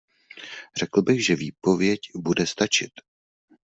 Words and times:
Řekl 0.75 1.01
bych, 1.01 1.25
že 1.25 1.35
výpověď 1.35 1.99
bude 2.15 2.47
stačit. 2.47 2.91